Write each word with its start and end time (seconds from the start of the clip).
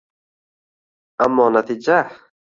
Ammo 1.27 1.47
natija... 1.59 2.01